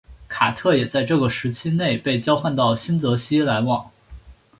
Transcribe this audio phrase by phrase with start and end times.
[0.27, 3.87] 卡特也在这个时期内被交换到新泽西篮网。